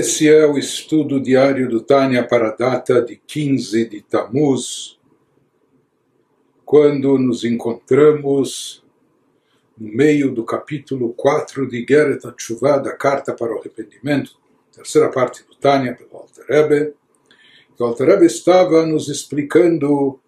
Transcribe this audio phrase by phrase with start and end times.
[0.00, 4.98] Esse é o estudo diário do Tânia para a data de 15 de Tammuz,
[6.64, 8.82] quando nos encontramos
[9.76, 14.38] no meio do capítulo 4 de Geret Atshuvah, da Carta para o Arrependimento,
[14.72, 16.94] terceira parte do Tânia, pelo Alter Rebbe.
[17.78, 20.18] O Alter Rebbe estava nos explicando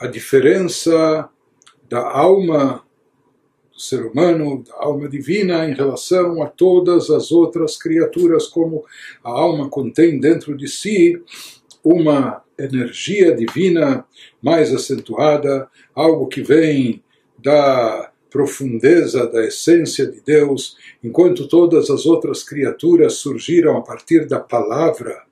[0.00, 1.30] a diferença
[1.88, 2.84] da alma
[3.78, 8.84] ser humano, da alma divina, em relação a todas as outras criaturas, como
[9.22, 11.22] a alma contém dentro de si
[11.82, 14.04] uma energia divina
[14.42, 17.02] mais acentuada, algo que vem
[17.38, 24.40] da profundeza da essência de Deus, enquanto todas as outras criaturas surgiram a partir da
[24.40, 25.27] palavra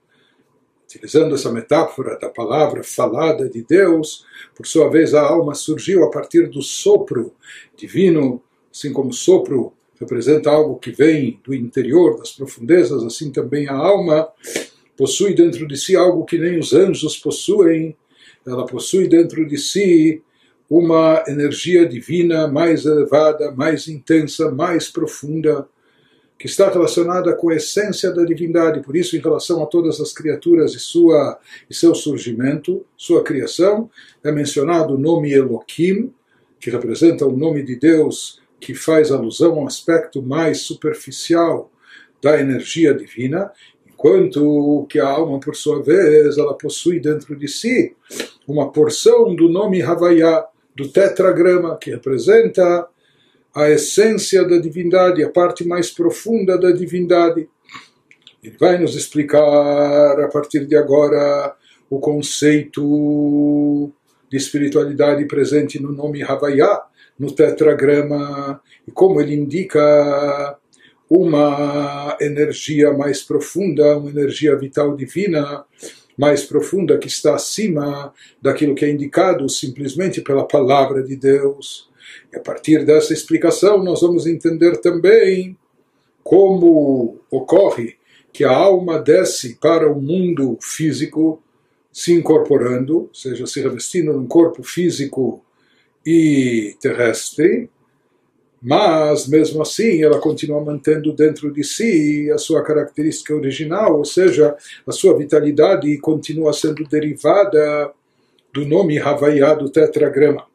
[0.97, 4.25] utilizando essa metáfora da palavra falada de Deus,
[4.55, 7.33] por sua vez a alma surgiu a partir do sopro
[7.77, 13.69] divino, assim como o sopro representa algo que vem do interior, das profundezas, assim também
[13.69, 14.29] a alma
[14.97, 17.95] possui dentro de si algo que nem os anjos possuem,
[18.47, 20.23] ela possui dentro de si
[20.69, 25.69] uma energia divina mais elevada, mais intensa, mais profunda,
[26.39, 28.81] que está relacionada com a essência da divindade.
[28.81, 33.91] Por isso, em relação a todas as criaturas e, sua, e seu surgimento, sua criação,
[34.23, 36.13] é mencionado o nome Elohim,
[36.61, 41.71] que representa o nome de Deus, que faz alusão a um aspecto mais superficial
[42.23, 43.51] da energia divina,
[43.87, 47.95] enquanto que a alma, por sua vez, ela possui dentro de si
[48.47, 52.87] uma porção do nome Havaiá, do tetragrama, que representa
[53.57, 57.49] a essência da divindade, a parte mais profunda da divindade.
[58.45, 61.57] Ele vai nos explicar a partir de agora
[61.89, 63.91] o conceito
[64.31, 66.83] de espiritualidade presente no nome Havaiá,
[67.19, 70.59] no tetragrama, e como ele indica
[71.09, 75.65] uma energia mais profunda, uma energia vital divina
[76.19, 81.89] mais profunda que está acima daquilo que é indicado simplesmente pela palavra de Deus.
[82.33, 85.57] E a partir dessa explicação, nós vamos entender também
[86.23, 87.97] como ocorre
[88.33, 91.43] que a alma desce para o mundo físico,
[91.93, 95.43] se incorporando, ou seja, se revestindo num corpo físico
[96.05, 97.71] e terrestre,
[98.61, 104.57] mas mesmo assim ela continua mantendo dentro de si a sua característica original, ou seja,
[104.87, 107.93] a sua vitalidade continua sendo derivada
[108.53, 110.47] do nome Havaiá do tetragrama.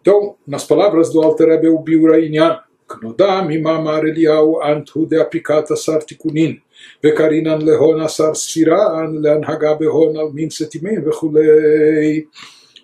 [0.00, 6.56] Então, nas palavras do Alter Rebbe Biura Inyan, Knodam imamar Eliyahu antu de apicata sartikunin,
[7.04, 12.24] וקרינן להון עשר ספירן, להנהגה בהון על מין סתימים וכולי.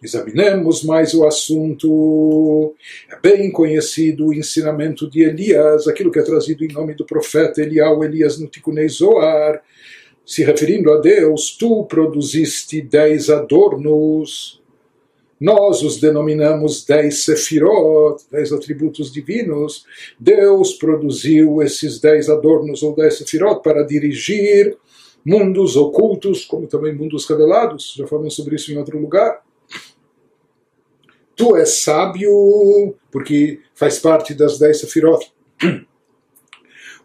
[0.04, 2.74] Examinemos mais o assunto.
[3.08, 7.62] É bem conhecido o ensinamento de Elias, aquilo que é trazido em nome do profeta
[7.62, 9.62] Elial Elias no Tikunei Zoar,
[10.26, 14.60] se referindo a Deus, tu produziste dez adornos
[15.39, 19.85] nós os denominamos dez sefirot, dez atributos divinos.
[20.19, 24.75] Deus produziu esses dez adornos ou dez sefirot para dirigir
[25.23, 27.93] mundos ocultos, como também mundos revelados.
[27.95, 29.43] Já falamos sobre isso em outro lugar.
[31.35, 35.31] Tu és sábio, porque faz parte das dez sefirot.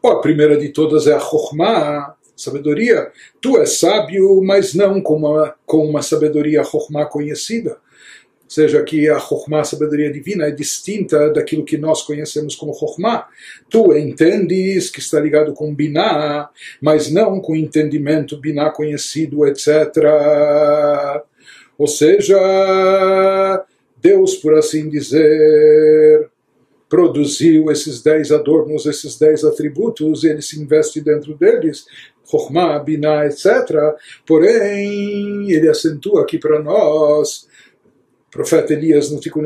[0.04, 3.12] Oh, a primeira de todas é a Chokhmah, sabedoria.
[3.40, 7.78] Tu és sábio, mas não com uma, com uma sabedoria Chokhmah conhecida
[8.52, 13.26] seja que a Chokhmah, a sabedoria divina, é distinta daquilo que nós conhecemos como Chokhmah.
[13.70, 19.96] Tu entendes que está ligado com Binah, mas não com entendimento Binah conhecido, etc.
[21.78, 22.36] Ou seja,
[24.02, 26.28] Deus, por assim dizer,
[26.90, 31.86] produziu esses dez adornos, esses dez atributos, e ele se investe dentro deles,
[32.30, 33.96] Chokhmah, Binah, etc.
[34.26, 37.50] Porém, ele acentua aqui para nós
[38.32, 39.44] profeta Elias Tikkun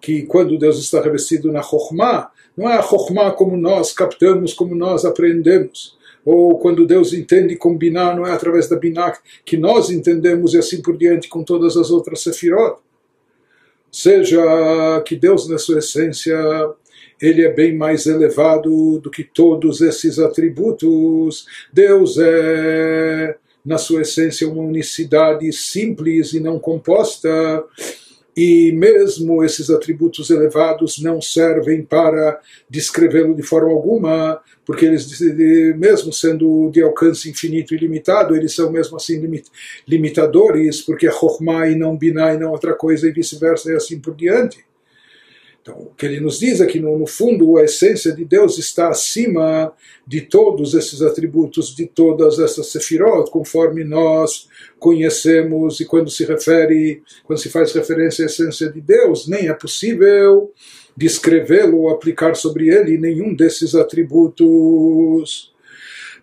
[0.00, 4.74] que quando Deus está revestido na Chokhmah, não é a Chokhmah como nós captamos, como
[4.74, 5.96] nós aprendemos.
[6.24, 10.80] Ou quando Deus entende combinar, não é através da Binah que nós entendemos e assim
[10.80, 12.78] por diante com todas as outras Sefirot.
[13.90, 14.40] Seja
[15.04, 16.34] que Deus, na sua essência,
[17.20, 21.44] ele é bem mais elevado do que todos esses atributos.
[21.72, 27.30] Deus é na sua essência, uma unicidade simples e não composta,
[28.36, 35.20] e mesmo esses atributos elevados não servem para descrevê-lo de forma alguma, porque eles,
[35.76, 39.20] mesmo sendo de alcance infinito e limitado, eles são mesmo assim
[39.86, 44.00] limitadores, porque é Chokhmah e não Binah e não outra coisa, e vice-versa, e assim
[44.00, 44.64] por diante.
[45.61, 48.57] Então, o que ele nos diz é que, no, no, fundo, a essência de Deus
[48.57, 49.73] está acima
[50.07, 54.47] de todos esses atributos, de todas essas sefirot, conforme nós
[54.79, 59.53] conhecemos, e quando se refere, quando se faz referência à essência de Deus, nem é
[59.53, 60.53] possível
[60.95, 65.51] descrevê-lo ou aplicar sobre ele nenhum desses atributos.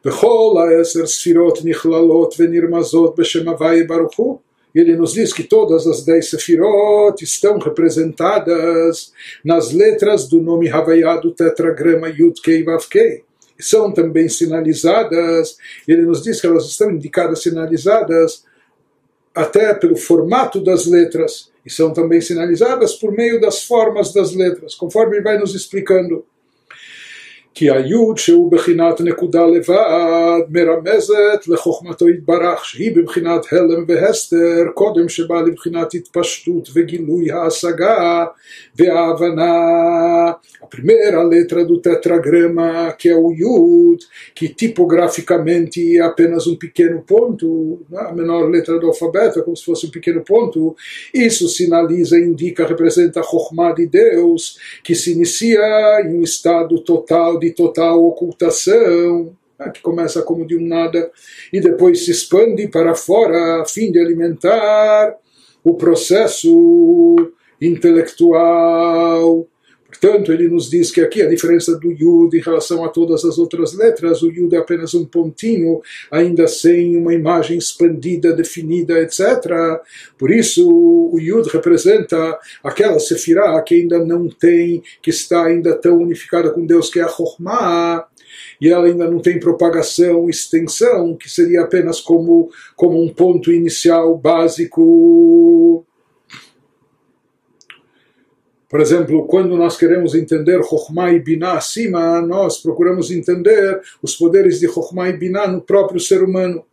[0.04, 4.38] בכל העשר ספירות נכללות ונרמזות בשם הוואי ברוך הוא
[4.73, 9.11] ele nos diz que todas as dez sefirot estão representadas
[9.43, 13.23] nas letras do nome Havaiá do tetragrama Yud Kei Vav Kei.
[13.59, 15.57] São também sinalizadas,
[15.87, 18.45] ele nos diz que elas estão indicadas, sinalizadas
[19.35, 24.75] até pelo formato das letras, e são também sinalizadas por meio das formas das letras,
[24.75, 26.25] conforme ele vai nos explicando.
[27.54, 35.40] כי היוד שהוא בחינת נקודה לבד מרמזת לחוכמתו יתברך שהיא בבחינת הלם והסתר קודם שבא
[35.40, 38.24] לבחינת התפשטות וגילוי ההשגה
[38.76, 40.32] וההבנה.
[40.64, 44.02] A primeira letra do tetragrama, que é o Yud,
[44.34, 49.62] que tipograficamente é apenas um pequeno ponto, a menor letra do alfabeto, é como se
[49.62, 50.74] fosse um pequeno ponto,
[51.12, 55.60] isso sinaliza, indica, representa a Chokhmah de Deus, que se inicia
[56.06, 61.09] em um estado total de total ocultação, né, que começa como de um nada
[61.51, 65.15] e depois se expande para fora a fim de alimentar
[65.63, 67.15] o processo
[67.61, 69.45] intelectual.
[69.89, 73.39] Portanto, ele nos diz que aqui a diferença do Yud em relação a todas as
[73.39, 75.81] outras letras, o Yud é apenas um pontinho,
[76.11, 79.21] ainda sem uma imagem expandida, definida, etc.
[80.15, 85.97] Por isso, o Yud representa aquela Sefirah que ainda não tem, que está ainda tão
[85.97, 88.05] unificada com Deus, que é a Chokhmah,
[88.61, 94.15] e ela ainda não tem propagação, extensão, que seria apenas como, como um ponto inicial
[94.15, 95.83] básico
[98.69, 104.59] por exemplo, quando nós queremos entender Chokhmah e Binah acima, nós procuramos entender os poderes
[104.59, 106.63] de Chokhmah e Binah no próprio ser humano.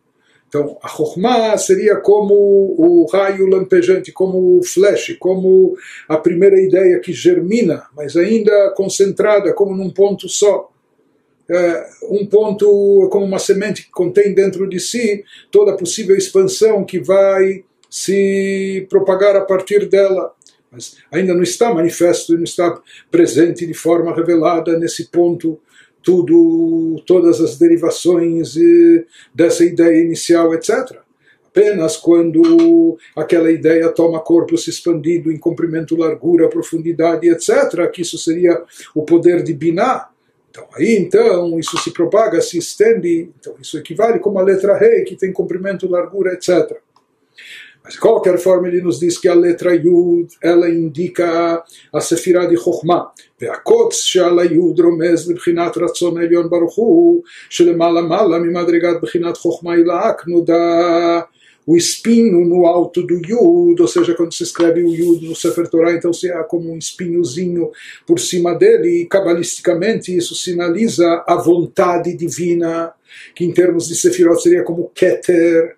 [0.46, 5.74] Então, a Chokhmah seria como o raio lampejante, como o flash, como
[6.06, 10.70] a primeira ideia que germina, mas ainda concentrada, como num ponto só.
[11.48, 16.84] É, um ponto como uma semente que contém dentro de si toda a possível expansão
[16.84, 20.35] que vai se propagar a partir dela
[20.76, 22.80] mas ainda não está manifesto e não está
[23.10, 25.58] presente de forma revelada nesse ponto
[26.06, 28.54] tudo, todas as derivações
[29.34, 31.00] dessa ideia inicial, etc.
[31.48, 38.18] Apenas quando aquela ideia toma corpo se expandido em comprimento, largura, profundidade, etc., que isso
[38.18, 38.62] seria
[38.94, 40.10] o poder de Binah.
[40.48, 45.02] Então, aí então, isso se propaga, se estende, então isso equivale como a letra rei,
[45.02, 46.76] que tem comprimento, largura, etc.
[47.85, 52.45] Mas de qualquer forma ele nos diz que a letra Yud ela indica a Sefirah
[52.45, 53.11] de Chokhmah.
[53.41, 60.27] והקוץ שעל היוד רומז לבחינת רצון העליון ברוך הוא שלמעלה מעלה ממדרגת בחינת חוכמה עילאק
[60.27, 61.19] נודע
[61.65, 65.67] o espinho no alto do Yud, ou seja, quando se escreve o Yud no Sefer
[65.67, 67.71] Torah, então se há como um espinhozinho
[68.05, 72.91] por cima dele, e cabalisticamente isso sinaliza a vontade divina,
[73.35, 75.75] que em termos de Sefirot seria como Keter,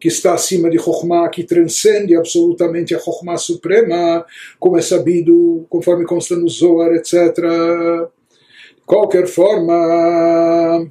[0.00, 4.24] que está acima de Chokhmah, que transcende absolutamente a Chokhmah suprema,
[4.58, 7.34] como é sabido, conforme consta no Zohar, etc.
[8.76, 10.86] De qualquer forma,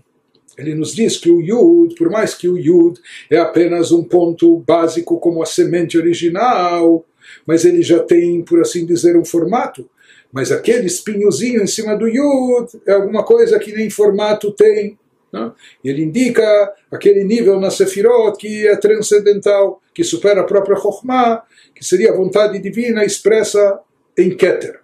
[0.57, 2.99] ele nos diz que o Yud, por mais que o Yud
[3.29, 7.05] é apenas um ponto básico como a semente original,
[7.45, 9.89] mas ele já tem, por assim dizer, um formato.
[10.31, 14.97] Mas aquele espinhozinho em cima do Yud é alguma coisa que nem formato tem.
[15.32, 15.52] Né?
[15.82, 21.42] E ele indica aquele nível na Sefirot que é transcendental, que supera a própria Chokhmah,
[21.74, 23.80] que seria a vontade divina expressa
[24.18, 24.82] em Keter.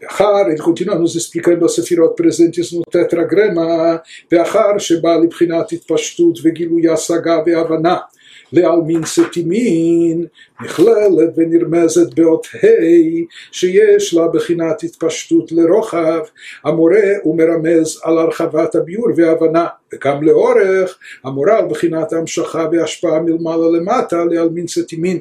[0.00, 3.98] ואחר, ele continua nos explicando as sefirot presentes no tetragrama,
[4.32, 7.96] ואחר שבא לבחינת התפשטות וגילוי השגה והבנה
[8.53, 10.25] לעלמין סתימין
[10.61, 12.67] נכללת ונרמזת באות ה'
[13.51, 16.21] שיש לה בחינת התפשטות לרוחב
[16.63, 24.25] המורה ומרמז על הרחבת הביור והבנה וגם לאורך המורה על בחינת ההמשכה והשפעה מלמעלה למטה
[24.25, 25.19] לעלמין סתימין.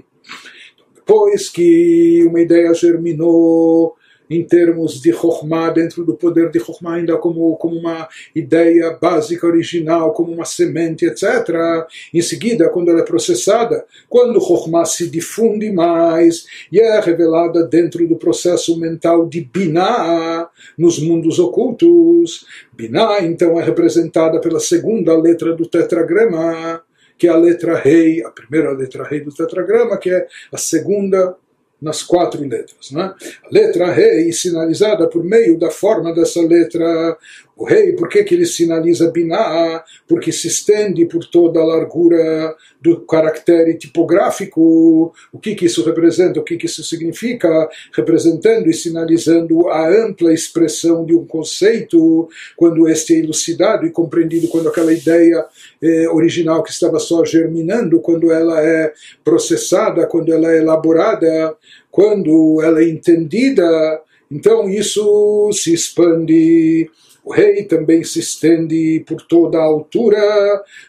[0.96, 3.96] Depois que uma ideia germinou
[4.28, 9.46] em termos de Chokhmah, dentro do poder de Chokhmah, ainda como, como uma ideia básica,
[9.46, 11.86] original, como uma semente, etc.
[12.12, 18.06] Em seguida, quando ela é processada, quando Chokhmah se difunde mais e é revelada dentro
[18.06, 25.54] do processo mental de Binah, nos mundos ocultos, Binah então é representada pela segunda letra
[25.54, 26.82] do tetragrama,
[27.18, 31.36] que é a letra rei, a primeira letra rei do tetragrama, que é a segunda
[31.82, 32.92] nas quatro letras.
[32.92, 33.02] Né?
[33.44, 37.18] A letra Rei, sinalizada por meio da forma dessa letra,
[37.62, 39.84] o Rei, por que, que ele sinaliza Binah?
[40.08, 45.14] Porque se estende por toda a largura do caractere tipográfico.
[45.32, 46.40] O que, que isso representa?
[46.40, 47.68] O que, que isso significa?
[47.94, 54.48] Representando e sinalizando a ampla expressão de um conceito, quando este é elucidado e compreendido,
[54.48, 55.46] quando aquela ideia
[55.80, 58.92] eh, original que estava só germinando, quando ela é
[59.22, 61.56] processada, quando ela é elaborada,
[61.92, 66.90] quando ela é entendida, então isso se expande
[67.24, 70.20] o rei também se estende por toda a altura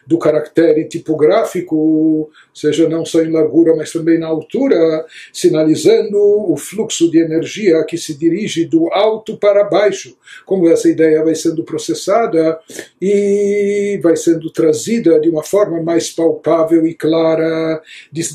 [0.04, 7.08] do caractere tipográfico, seja não só em largura, mas também na altura, sinalizando o fluxo
[7.08, 10.16] de energia que se dirige do alto para baixo.
[10.44, 12.58] Como essa ideia vai sendo processada
[13.00, 17.80] e vai sendo trazida de uma forma mais palpável e clara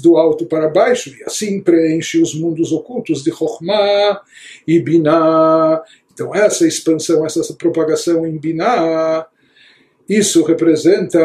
[0.01, 4.21] do alto para baixo, e assim preenche os mundos ocultos de Chokhmah
[4.67, 5.81] e Binah
[6.19, 9.25] então, essa expansão, essa propagação em Binah,
[10.07, 11.17] isso representa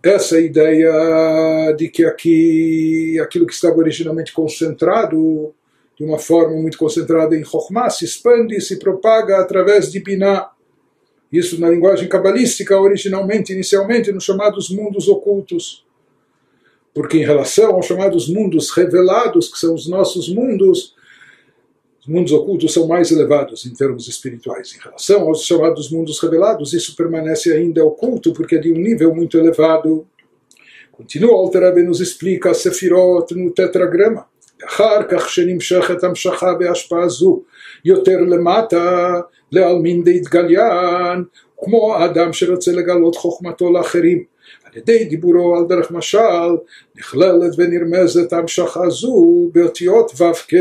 [0.00, 5.52] essa ideia de que aqui aquilo que estava originalmente concentrado
[5.98, 10.50] de uma forma muito concentrada em Chokhmah se expande e se propaga através de Binah.
[11.32, 15.84] Isso na linguagem cabalística, originalmente, inicialmente, nos chamados mundos ocultos.
[16.94, 20.99] Porque em relação aos chamados mundos revelados, que são os nossos mundos, os
[22.09, 24.75] mundos ocultos são mais elevados em termos espirituais.
[24.75, 29.13] Em relação aos chamados mundos revelados, isso permanece ainda oculto, porque é de um nível
[29.13, 30.07] muito elevado.
[30.91, 34.25] Continua, Alterabe nos explica a Sefirot no tetragrama.
[34.65, 37.41] אחר כך שנמשכת המשכה בהשפעה זו
[37.85, 39.19] יותר למטה
[39.51, 41.23] לעלמין דהתגליין
[41.57, 44.23] כמו האדם שרוצה לגלות חוכמתו לאחרים
[44.63, 46.55] על ידי דיבורו על דרך משל
[46.95, 50.53] נכללת ונרמזת המשכה זו באותיות ו"ק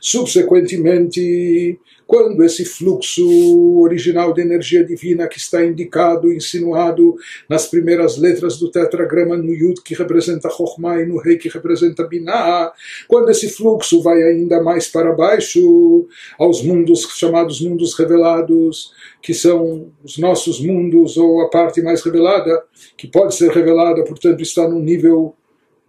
[0.00, 7.16] Subsequentemente, quando esse fluxo original de energia divina que está indicado, insinuado
[7.48, 12.06] nas primeiras letras do tetragrama no Yud que representa Chokhmah e no Rei que representa
[12.06, 12.70] Binah,
[13.08, 16.06] quando esse fluxo vai ainda mais para baixo,
[16.38, 22.62] aos mundos chamados mundos revelados, que são os nossos mundos ou a parte mais revelada,
[22.96, 25.34] que pode ser revelada, portanto está num nível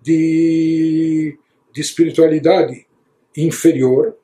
[0.01, 1.37] de,
[1.73, 2.85] de espiritualidade
[3.35, 4.15] inferior,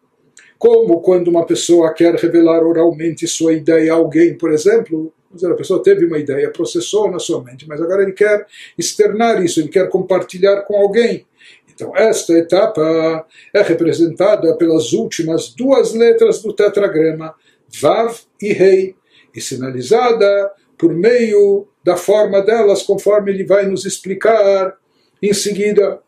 [0.57, 5.13] como quando uma pessoa quer revelar oralmente sua ideia a alguém, por exemplo,
[5.43, 8.45] a pessoa teve uma ideia, processou na sua mente, mas agora ele quer
[8.77, 11.25] externar isso, ele quer compartilhar com alguém.
[11.73, 17.33] Então, esta etapa é representada pelas últimas duas letras do tetragrama,
[17.79, 18.95] Vav e Rei,
[19.33, 24.75] e sinalizada por meio da forma delas, conforme ele vai nos explicar
[25.21, 25.91] em seguida.
[25.91, 26.01] Ou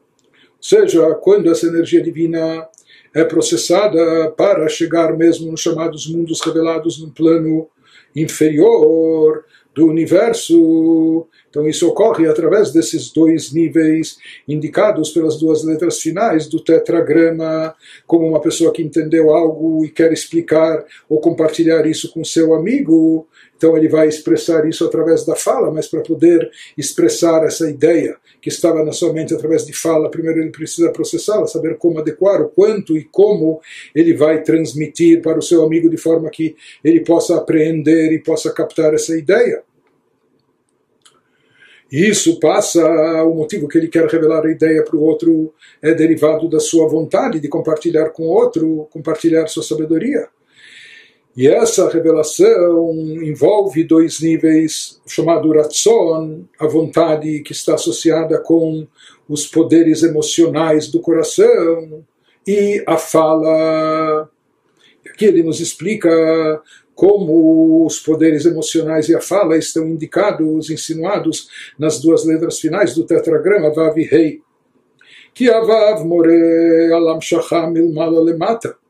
[0.60, 2.68] seja, quando essa energia divina
[3.14, 7.68] é processada para chegar mesmo nos chamados mundos revelados no plano
[8.16, 11.28] inferior do universo.
[11.50, 17.74] Então isso ocorre através desses dois níveis indicados pelas duas letras finais do tetragrama,
[18.06, 23.28] como uma pessoa que entendeu algo e quer explicar ou compartilhar isso com seu amigo,
[23.62, 28.50] então ele vai expressar isso através da fala, mas para poder expressar essa ideia que
[28.50, 32.50] estava na sua mente através de fala, primeiro ele precisa processá-la, saber como adequar, o
[32.50, 33.62] quanto e como
[33.94, 38.52] ele vai transmitir para o seu amigo de forma que ele possa apreender e possa
[38.52, 39.62] captar essa ideia.
[41.92, 42.84] E isso passa,
[43.24, 45.54] o motivo que ele quer revelar a ideia para o outro
[45.84, 50.28] é derivado da sua vontade de compartilhar com o outro, compartilhar sua sabedoria.
[51.36, 58.86] E essa revelação envolve dois níveis, chamado Ratson, a vontade que está associada com
[59.30, 62.04] os poderes emocionais do coração,
[62.46, 64.30] e a fala.
[65.08, 66.10] Aqui ele nos explica
[66.94, 71.48] como os poderes emocionais e a fala estão indicados, insinuados
[71.80, 74.42] nas duas letras finais do tetragrama Vav e Rei.
[75.34, 78.81] Que Avav more alam shacham ilmala lemata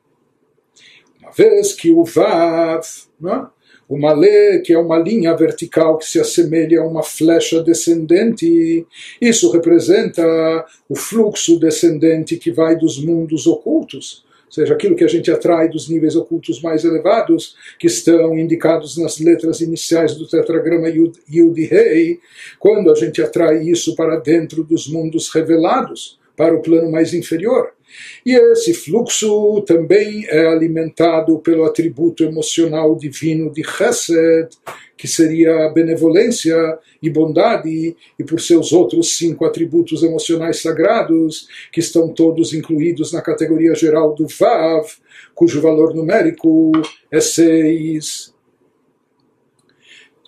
[1.36, 2.84] vez que o Vav,
[3.20, 3.48] né,
[3.88, 8.86] o Malé, que é uma linha vertical que se assemelha a uma flecha descendente,
[9.20, 15.08] isso representa o fluxo descendente que vai dos mundos ocultos ou seja, aquilo que a
[15.08, 20.90] gente atrai dos níveis ocultos mais elevados, que estão indicados nas letras iniciais do tetragrama
[20.90, 22.20] Yud, Rei,
[22.60, 27.72] quando a gente atrai isso para dentro dos mundos revelados, para o plano mais inferior.
[28.26, 34.50] E esse fluxo também é alimentado pelo atributo emocional divino de Chesed,
[34.98, 36.56] que seria benevolência
[37.02, 43.22] e bondade, e por seus outros cinco atributos emocionais sagrados, que estão todos incluídos na
[43.22, 44.86] categoria geral do Vav,
[45.34, 46.72] cujo valor numérico
[47.10, 48.31] é seis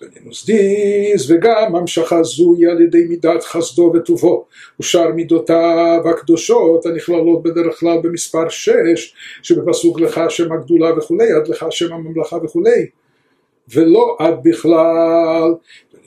[0.03, 4.45] ele nos diz, וגם המשכה זו היא על ידי מידת חסדו וטובו,
[4.79, 11.63] ושאר מידותיו הקדושות הנכללות בדרך כלל במספר שש, שבפסוק לך השם הגדולה וכולי, עד לך
[11.63, 12.85] השם הממלכה וכולי,
[13.73, 15.53] ולא עד בכלל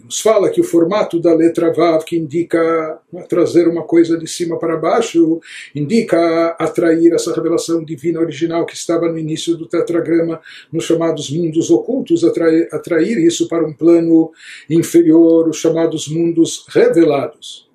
[0.03, 4.57] nos fala que o formato da letra Vav, que indica trazer uma coisa de cima
[4.57, 5.39] para baixo,
[5.75, 10.39] indica atrair essa revelação divina original que estava no início do tetragrama,
[10.71, 14.31] nos chamados mundos ocultos, atrair, atrair isso para um plano
[14.69, 17.67] inferior, os chamados mundos revelados.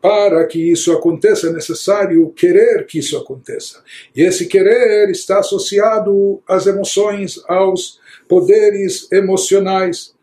[0.00, 3.82] Para que isso aconteça, é necessário querer que isso aconteça.
[4.16, 10.14] E esse querer está associado às emoções, aos poderes emocionais.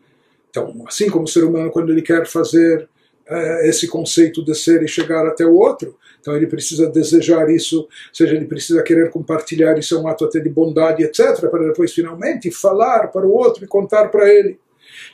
[0.50, 2.88] Então, assim como o ser humano, quando ele quer fazer
[3.28, 7.80] eh, esse conceito de ser e chegar até o outro, então ele precisa desejar isso,
[7.80, 11.68] ou seja, ele precisa querer compartilhar isso, é um ato até de bondade, etc., para
[11.68, 14.58] depois finalmente falar para o outro e contar para ele.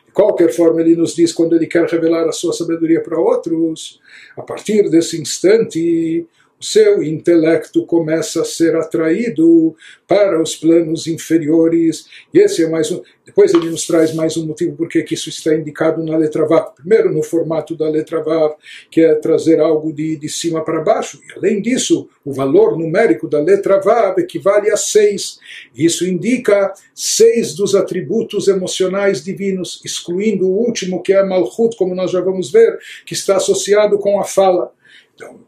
[0.06, 4.00] De qualquer forma, ele nos diz quando ele quer revelar a sua sabedoria para outros,
[4.36, 6.24] a partir desse instante,
[6.64, 9.76] seu intelecto começa a ser atraído
[10.08, 12.06] para os planos inferiores.
[12.32, 13.02] E esse é mais um.
[13.24, 16.74] Depois ele nos traz mais um motivo porque que isso está indicado na letra Vav.
[16.74, 18.54] Primeiro, no formato da letra Vav,
[18.90, 21.20] que é trazer algo de, de cima para baixo.
[21.28, 25.38] E além disso, o valor numérico da letra Vav equivale a seis.
[25.74, 32.10] Isso indica seis dos atributos emocionais divinos, excluindo o último, que é Malchut, como nós
[32.10, 34.72] já vamos ver, que está associado com a fala.
[35.14, 35.40] Então,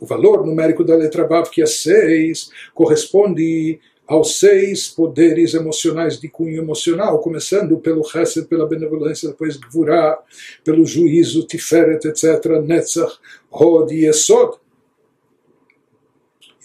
[0.00, 6.28] o valor numérico da letra Vav, que é 6, corresponde aos seis poderes emocionais de
[6.28, 10.18] cunho emocional, começando pelo Chesed, pela benevolência, depois Gvurah,
[10.64, 13.18] pelo juízo, Tiferet, etc., Netzach,
[13.50, 14.58] Hod e Esod.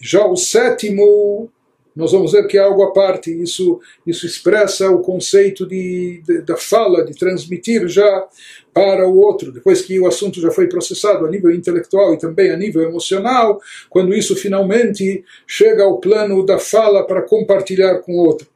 [0.00, 1.50] Já o sétimo
[1.98, 3.28] nós vamos ver que é algo à parte.
[3.42, 8.24] Isso, isso expressa o conceito de, de, da fala, de transmitir já
[8.72, 12.52] para o outro, depois que o assunto já foi processado a nível intelectual e também
[12.52, 18.24] a nível emocional, quando isso finalmente chega ao plano da fala para compartilhar com o
[18.24, 18.46] outro.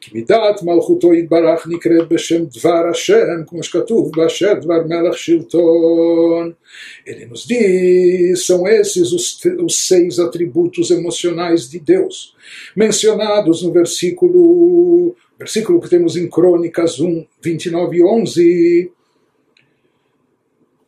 [0.00, 6.52] כי מידת מלכותו יתברך נקראת בשם דבר השם, כמו שכתוב, באשר דבר מלך שלטון.
[7.06, 12.34] Ele nos diz, são esses os, os seis atributos emocionais de Deus,
[12.76, 18.92] mencionados no versículo, versículo que temos em Crônicas 1, 29 e 11,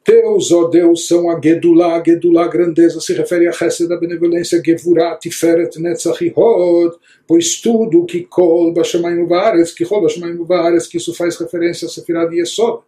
[0.10, 5.16] Deus, ó Deus, são a Gedulá, Gedulá, grandeza, se refere a Hesed, da benevolência, Gevurá,
[5.16, 6.96] Tiferet, Netzach Hod,
[7.28, 11.90] pois tudo que Kol, Bashamayim Uvares, que Kol, Bashamayim Uvares, que isso faz referência a
[11.92, 12.80] Sefirah de Yesod.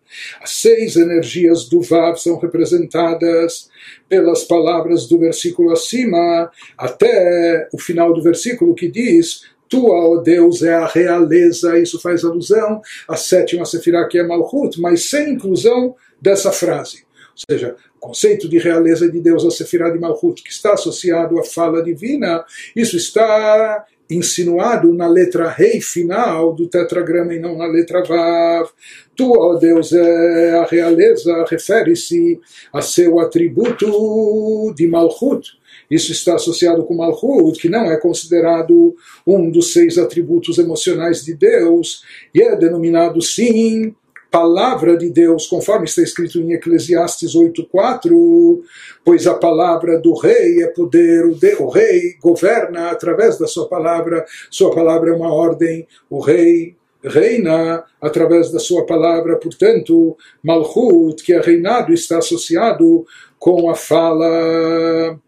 [0.41, 3.69] As seis energias do Vav são representadas
[4.09, 10.63] pelas palavras do versículo acima, até o final do versículo que diz tua, ó Deus,
[10.63, 11.77] é a realeza.
[11.77, 17.10] Isso faz alusão à sétima sefirá, que é Malchut, mas sem inclusão dessa frase.
[17.49, 21.39] Ou seja, o conceito de realeza de Deus, a Sefirah de Malchut, que está associado
[21.39, 22.43] à fala divina,
[22.75, 28.69] isso está insinuado na letra rei final do tetragrama e não na letra vav.
[29.15, 32.39] Tu, ó Deus, é a realeza, refere-se
[32.73, 35.59] a seu atributo de Malchut.
[35.89, 41.33] Isso está associado com Malchut, que não é considerado um dos seis atributos emocionais de
[41.33, 43.95] Deus, e é denominado, sim,
[44.30, 48.60] palavra de Deus, conforme está escrito em Eclesiastes 8.4,
[49.04, 53.66] pois a palavra do rei é poder, o, de, o rei governa através da sua
[53.66, 61.22] palavra, sua palavra é uma ordem, o rei reina através da sua palavra, portanto, Malchut,
[61.22, 63.06] que é reinado, está associado
[63.38, 65.18] com a fala.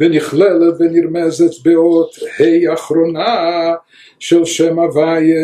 [0.00, 3.74] ונכללת ונרמזת באות ה' אחרונה
[4.18, 5.36] של שם הוויה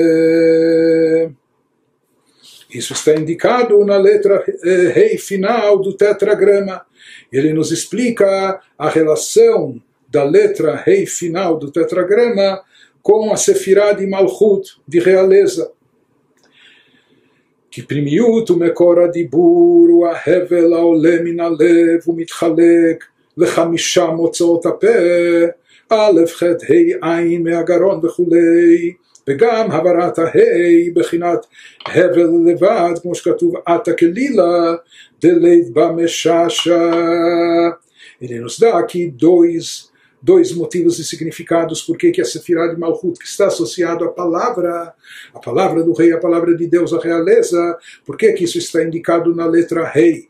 [2.73, 6.83] isso está indicado na letra eh, rei final do tetragrama.
[7.33, 12.61] Ele nos explica a relação da letra rei final do tetragrama
[13.03, 15.73] com a sefirá de Malchut, de realeza.
[17.71, 23.05] כי פנימיות ומקור הדיבור הוא ההבל העולה מן הלב ומתחלק
[23.37, 24.87] לחמישה מוצאות הפה,
[25.89, 28.93] א', ח', ה', עין מהגרון וכולי.
[29.29, 31.47] וגם הברת ההי בחינת
[31.87, 34.75] הבל לבד, כמו שכתוב עתה כלילה,
[35.23, 36.91] דלית במשעשע.
[38.21, 39.91] ele nos dá aqui dois,
[40.21, 44.93] dois motivos e significados por que a Sefirah de Malchut, que está associado à palavra,
[45.33, 49.35] a palavra do rei, a palavra de Deus, a realeza, por que isso está indicado
[49.35, 50.29] na letra rei,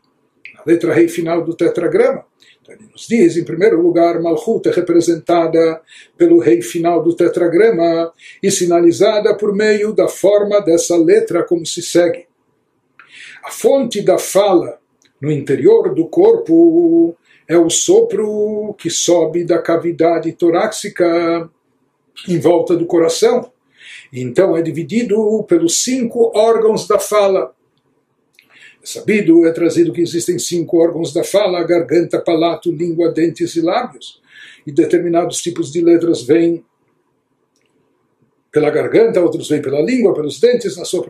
[0.55, 2.25] na letra rei final do tetragrama.
[2.64, 5.82] Então ele nos diz, em primeiro lugar, Malchut é representada
[6.16, 8.10] pelo rei final do tetragrama
[8.42, 12.26] e sinalizada por meio da forma dessa letra como se segue.
[13.44, 14.78] A fonte da fala
[15.20, 17.14] no interior do corpo
[17.46, 21.50] é o sopro que sobe da cavidade torácica
[22.26, 23.52] em volta do coração.
[24.10, 27.54] Então é dividido pelos cinco órgãos da fala.
[28.84, 33.62] É sabido, é trazido que existem cinco órgãos da fala: garganta, palato, língua, dentes e
[33.62, 34.20] lábios.
[34.66, 36.62] E determinados tipos de letras vêm
[38.52, 41.04] pela garganta, outros vêm pela língua, pelos dentes, na sua,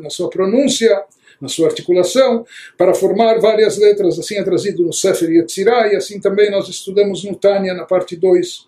[0.00, 1.04] na sua pronúncia
[1.40, 2.44] na sua articulação,
[2.76, 4.18] para formar várias letras.
[4.18, 8.16] Assim é trazido no Sefer Yetzirah, e assim também nós estudamos no Tânia, na parte
[8.16, 8.66] 2.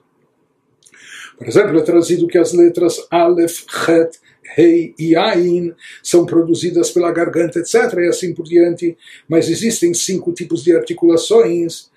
[1.36, 4.18] Por exemplo, é trazido que as letras Aleph, Het,
[4.54, 8.96] Rei e Ain são produzidas pela garganta, etc., e assim por diante.
[9.28, 11.90] Mas existem cinco tipos de articulações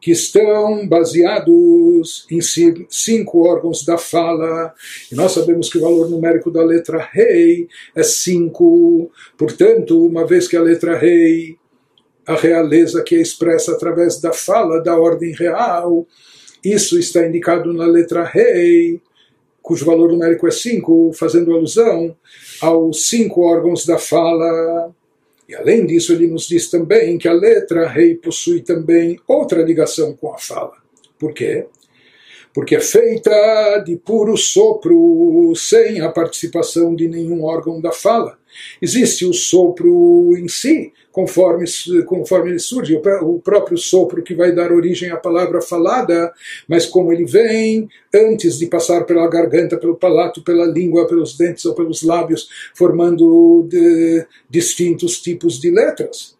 [0.00, 2.40] que estão baseados em
[2.88, 4.72] cinco órgãos da fala.
[5.10, 9.10] E nós sabemos que o valor numérico da letra rei é cinco.
[9.36, 11.56] Portanto, uma vez que a letra rei,
[12.26, 16.06] a realeza que é expressa através da fala da ordem real,
[16.64, 19.00] isso está indicado na letra rei,
[19.68, 22.16] cujo valor numérico é cinco, fazendo alusão
[22.58, 24.90] aos cinco órgãos da fala.
[25.46, 30.16] E além disso, ele nos diz também que a letra rei possui também outra ligação
[30.16, 30.72] com a fala.
[31.18, 31.66] Por quê?
[32.54, 38.38] Porque é feita de puro sopro, sem a participação de nenhum órgão da fala.
[38.80, 41.64] Existe o sopro em si, conforme,
[42.06, 46.32] conforme ele surge, o próprio sopro que vai dar origem à palavra falada,
[46.68, 51.64] mas como ele vem antes de passar pela garganta, pelo palato, pela língua, pelos dentes
[51.64, 56.37] ou pelos lábios, formando de, distintos tipos de letras.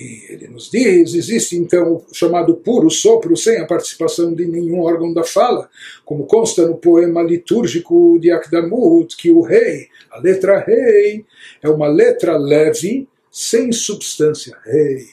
[0.00, 4.80] E ele nos diz, existe então o chamado puro sopro sem a participação de nenhum
[4.80, 5.68] órgão da fala,
[6.06, 11.26] como consta no poema litúrgico de Akdamut, que o rei, a letra rei,
[11.62, 14.56] é uma letra leve, sem substância.
[14.64, 15.06] Rei.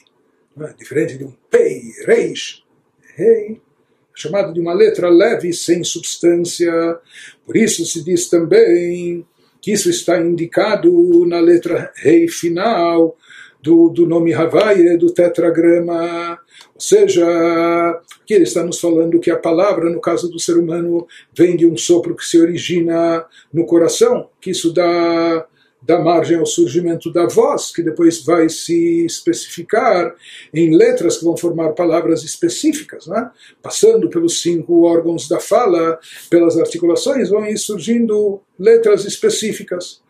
[0.58, 0.72] É?
[0.72, 2.62] Diferente de um pei, reis.
[3.14, 3.52] Rei.
[3.52, 3.68] É
[4.14, 6.72] chamado de uma letra leve, sem substância.
[7.44, 9.24] Por isso se diz também
[9.60, 13.16] que isso está indicado na letra rei final,
[13.60, 16.38] do, do nome Havaye, do tetragrama.
[16.74, 17.24] Ou seja,
[18.22, 21.66] aqui ele está nos falando que a palavra, no caso do ser humano, vem de
[21.66, 25.46] um sopro que se origina no coração, que isso dá,
[25.82, 30.14] dá margem ao surgimento da voz, que depois vai se especificar
[30.54, 33.30] em letras que vão formar palavras específicas, né?
[33.62, 35.98] passando pelos cinco órgãos da fala,
[36.30, 40.00] pelas articulações, vão ir surgindo letras específicas.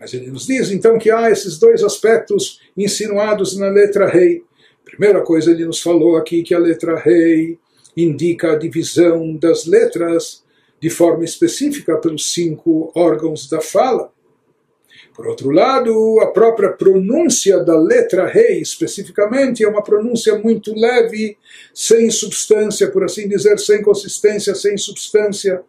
[0.00, 4.42] Mas ele nos diz então que há esses dois aspectos insinuados na letra rei.
[4.82, 7.58] Primeira coisa, ele nos falou aqui que a letra rei
[7.94, 10.42] indica a divisão das letras
[10.80, 14.10] de forma específica pelos cinco órgãos da fala.
[15.14, 21.36] Por outro lado, a própria pronúncia da letra rei, especificamente, é uma pronúncia muito leve,
[21.74, 25.62] sem substância, por assim dizer, sem consistência, sem substância.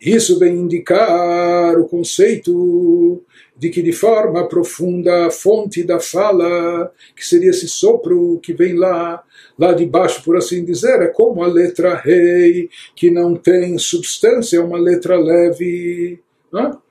[0.00, 3.22] Isso vem indicar o conceito
[3.62, 8.74] de que de forma profunda a fonte da fala, que seria esse sopro que vem
[8.74, 9.22] lá,
[9.56, 14.56] lá de baixo, por assim dizer, é como a letra rei, que não tem substância,
[14.56, 16.18] é uma letra leve.
[16.52, 16.82] Não?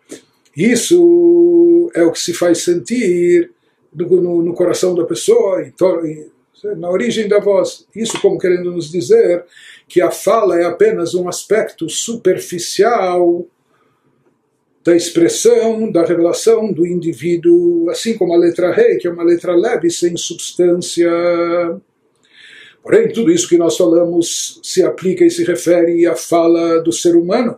[0.56, 3.52] Isso é o que se faz sentir
[3.94, 6.32] no, no, no coração da pessoa, em,
[6.78, 7.86] na origem da voz.
[7.94, 9.44] Isso como querendo nos dizer
[9.90, 13.46] que a fala é apenas um aspecto superficial
[14.84, 19.56] da expressão, da revelação do indivíduo, assim como a letra rei, que é uma letra
[19.56, 21.10] leve, sem substância.
[22.82, 27.16] Porém, tudo isso que nós falamos se aplica e se refere à fala do ser
[27.16, 27.58] humano.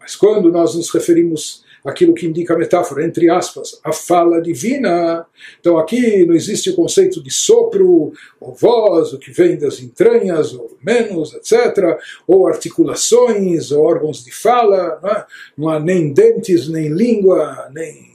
[0.00, 5.26] Mas quando nós nos referimos aquilo que indica a metáfora, entre aspas, a fala divina.
[5.60, 10.54] Então aqui não existe o conceito de sopro, ou voz, o que vem das entranhas,
[10.54, 15.26] ou menos, etc., ou articulações, ou órgãos de fala, não, é?
[15.56, 18.12] não há nem dentes, nem língua, nem,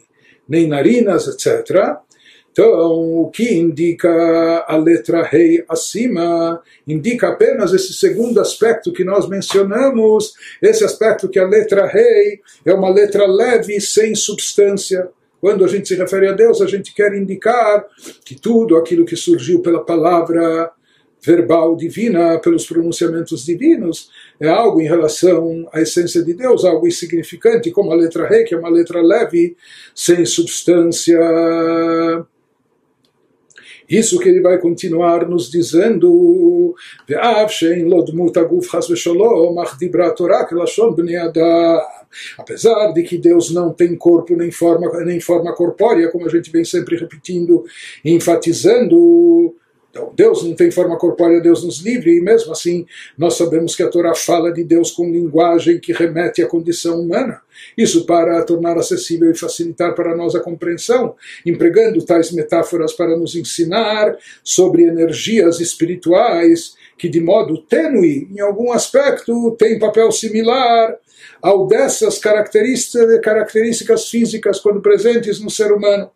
[0.47, 1.97] nem narinas, etc.
[2.54, 9.28] Então, o que indica a letra rei acima, indica apenas esse segundo aspecto que nós
[9.28, 15.10] mencionamos, esse aspecto que a letra rei é uma letra leve, sem substância.
[15.42, 17.88] Quando a gente se refere a Deus, a gente quer indicar
[18.24, 20.72] que tudo aquilo que surgiu pela palavra
[21.26, 27.72] verbal divina, pelos pronunciamentos divinos, é algo em relação à essência de Deus, algo insignificante,
[27.72, 29.58] como a letra Rei, que é uma letra leve,
[29.96, 31.18] sem substância.
[33.89, 36.76] Isso que ele vai continuar nos dizendo,
[42.38, 46.52] apesar de que Deus não tem corpo nem forma, nem forma corpórea, como a gente
[46.52, 47.63] vem sempre repetindo,
[48.04, 49.56] enfatizando,
[49.93, 52.84] então, Deus não tem forma corpórea, Deus nos livre, e mesmo assim
[53.15, 57.39] nós sabemos que a Torá fala de Deus com linguagem que remete à condição humana.
[57.77, 61.13] Isso para tornar acessível e facilitar para nós a compreensão,
[61.45, 68.71] empregando tais metáforas para nos ensinar sobre energias espirituais que, de modo tênue, em algum
[68.71, 70.97] aspecto, têm papel similar
[71.39, 76.10] ao dessas características, características físicas quando presentes no ser humano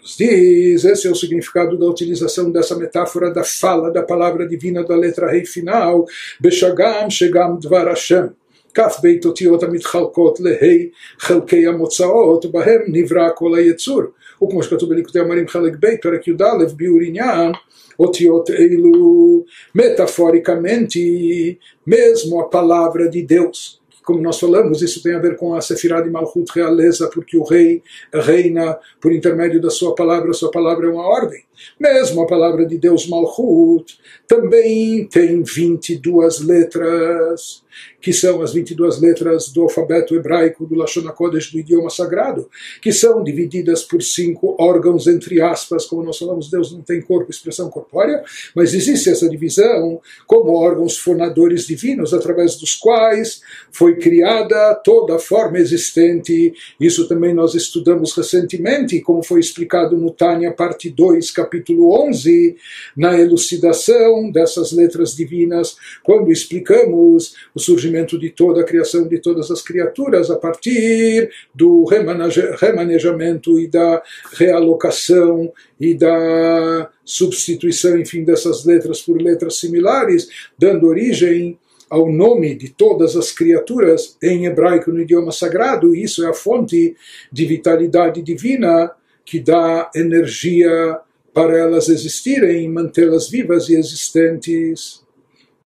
[0.00, 4.84] nos diz, esse é o significado da utilização dessa metáfora da fala da palavra divina
[4.84, 6.06] da letra rei final,
[6.40, 8.30] Beshagam Shegam Dvar Hashem.
[8.74, 10.88] כף בית אותיות המתחלקות להי
[11.18, 14.02] חלקי המוצאות, בהם נברא כל היצור.
[14.42, 17.52] וכמו שכתוב בליקודי המרים חלק ב', פרק י"א, ביאור עניין,
[17.98, 19.44] אותיות אלו,
[19.76, 25.61] metaforicamente, mesmo a palavra de Deus, como nós falamos, isso tem a ver com a
[25.61, 27.83] Sefirah de Malchut, realeza, porque o rei
[28.13, 31.43] reina por intermédio da sua palavra, a sua palavra é uma ordem.
[31.79, 33.97] Mesmo a palavra de Deus Malchut
[34.27, 37.63] também tem 22 letras,
[38.01, 42.49] que são as 22 letras do alfabeto hebraico do Lashon HaKodesh, do idioma sagrado,
[42.81, 47.29] que são divididas por cinco órgãos, entre aspas, como nós falamos, Deus não tem corpo,
[47.29, 48.23] expressão corpórea,
[48.55, 55.19] mas existe essa divisão como órgãos fonadores divinos, através dos quais foi criada toda a
[55.19, 56.53] forma existente.
[56.79, 62.55] Isso também nós estudamos recentemente, como foi explicado no Tânia, parte 2, capítulo capítulo 11,
[62.95, 69.51] na elucidação dessas letras divinas, quando explicamos o surgimento de toda a criação de todas
[69.51, 79.01] as criaturas a partir do remanejamento e da realocação e da substituição, enfim, dessas letras
[79.01, 81.59] por letras similares, dando origem
[81.89, 86.95] ao nome de todas as criaturas em hebraico no idioma sagrado, isso é a fonte
[87.29, 88.91] de vitalidade divina
[89.25, 90.99] que dá energia
[91.33, 95.01] para elas existirem e mantê-las vivas e existentes.